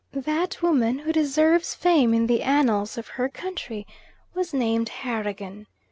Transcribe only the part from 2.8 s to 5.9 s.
of her country, was named Harragan.